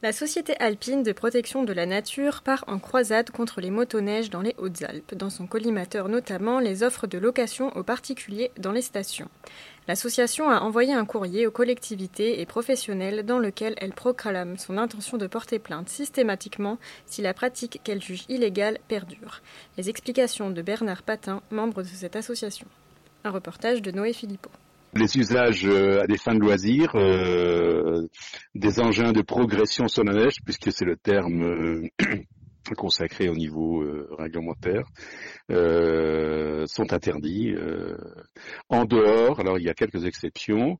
[0.00, 4.42] La Société alpine de protection de la nature part en croisade contre les motoneiges dans
[4.42, 9.28] les Hautes-Alpes, dans son collimateur notamment les offres de location aux particuliers dans les stations.
[9.88, 15.16] L'association a envoyé un courrier aux collectivités et professionnels dans lequel elle proclame son intention
[15.16, 19.42] de porter plainte systématiquement si la pratique qu'elle juge illégale perdure.
[19.78, 22.68] Les explications de Bernard Patin, membre de cette association.
[23.24, 24.52] Un reportage de Noé Philippot
[24.94, 28.06] les usages à des fins de loisirs, euh,
[28.54, 31.82] des engins de progression sur la neige, puisque c'est le terme euh,
[32.74, 34.84] consacrés au niveau euh, réglementaire
[35.50, 37.96] euh, sont interdits euh,
[38.68, 39.40] en dehors.
[39.40, 40.78] Alors il y a quelques exceptions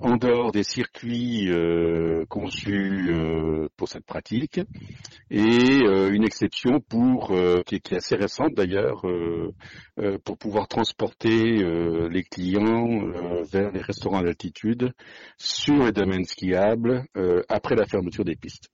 [0.00, 1.48] en dehors des circuits
[2.28, 3.12] conçus
[3.76, 4.60] pour cette pratique
[5.30, 7.32] et une exception pour
[7.64, 9.02] qui, est assez récente d'ailleurs
[10.24, 11.62] pour pouvoir transporter
[12.10, 13.06] les clients
[13.52, 14.92] vers les restaurants d'altitude
[15.36, 17.04] sur les domaines skiables
[17.48, 18.68] après la fermeture des pistes.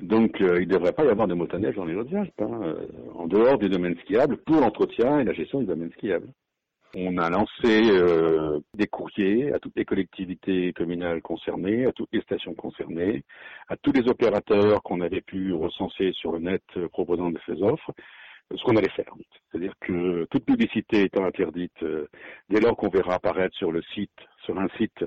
[0.00, 2.86] Donc euh, il ne devrait pas y avoir de motoneige dans les Hautes-Alpes, hein, euh,
[3.14, 6.28] en dehors des domaines skiables, pour l'entretien et la gestion des domaines skiables.
[6.96, 12.20] On a lancé euh, des courriers à toutes les collectivités communales concernées, à toutes les
[12.22, 13.24] stations concernées,
[13.68, 17.90] à tous les opérateurs qu'on avait pu recenser sur le net proposant de ces offres,
[18.54, 19.12] ce qu'on allait faire.
[19.50, 21.84] C'est-à-dire que toute publicité étant interdite,
[22.48, 24.12] dès lors qu'on verra apparaître sur le site,
[24.44, 25.04] sur un site,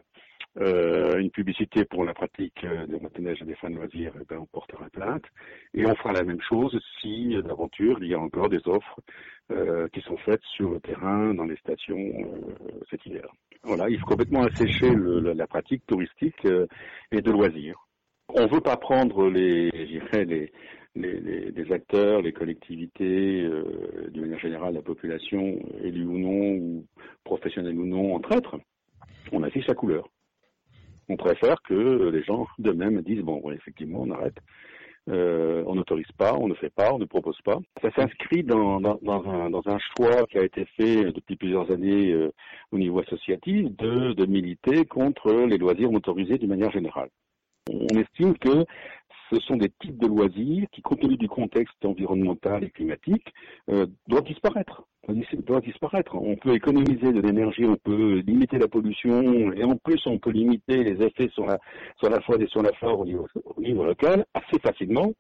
[0.60, 4.26] euh, une publicité pour la pratique euh, des motoneige à des fins de loisirs, eh
[4.28, 5.26] ben, on portera plainte.
[5.74, 9.00] Et on fera la même chose si, euh, d'aventure, il y a encore des offres
[9.94, 11.98] qui sont faites sur le terrain, dans les stations
[12.90, 13.30] cet hiver.
[13.64, 16.46] Voilà, il faut complètement assécher la, pratique touristique
[17.14, 17.88] et de loisirs.
[18.28, 20.52] On ne veut pas prendre les, les,
[20.98, 26.86] les, les, acteurs, les collectivités, euh, manière générale la population, élus ou non, ou
[27.24, 28.58] professionnels ou non, en traître.
[29.32, 30.10] On affiche la couleur
[31.10, 34.38] on préfère que les gens de même disent bon, effectivement, on arrête.
[35.10, 37.60] Euh, on n'autorise pas, on ne fait pas, on ne propose pas.
[37.82, 42.34] Ça s'inscrit dans, dans, un, choix qui a été fait depuis plusieurs années euh,
[42.74, 47.10] au niveau associatif de, de militer contre les loisirs motorisés d'une manière générale.
[47.70, 48.66] On estime que
[49.30, 53.34] ce sont des types de loisirs qui, compte tenu du contexte environnemental et climatique,
[53.70, 54.84] euh, doivent disparaître.
[55.64, 56.16] Disparaître.
[56.16, 60.32] On peut économiser de l'énergie, on peut limiter la pollution, et en plus on peut
[60.32, 61.60] limiter les effets sur la,
[61.98, 65.14] sur la faune et sur la flore au niveau, au niveau local assez facilement.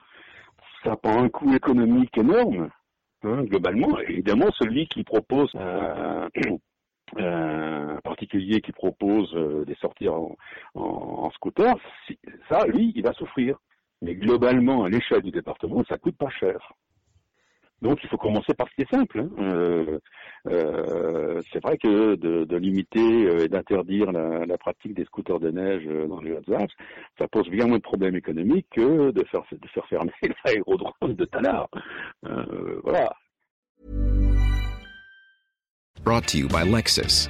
[0.83, 2.69] Ça prend un coût économique énorme,
[3.23, 3.97] hein, globalement.
[3.99, 6.27] Évidemment, celui qui propose un,
[7.15, 11.73] un particulier qui propose euh, des sorties en scooter,
[12.49, 13.57] ça, lui, il va souffrir.
[14.01, 16.73] Mais globalement, à l'échelle du département, ça coûte pas cher.
[17.81, 19.19] Donc il faut commencer par ce qui est simple.
[19.19, 19.29] Hein.
[19.39, 19.99] Euh,
[20.47, 25.85] euh, c'est vrai que de, limiter euh, et d'interdire la, pratique des scooters de neige
[25.85, 26.71] dans les Hautes-Alpes,
[27.19, 30.11] ça pose bien moins de problèmes économiques que de faire, de faire fermer
[30.45, 31.69] l'aérodrome de Talard.
[32.25, 33.13] Euh, voilà.
[36.03, 37.29] Brought to you by Lexus.